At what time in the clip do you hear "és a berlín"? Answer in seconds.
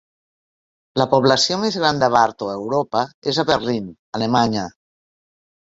3.33-3.93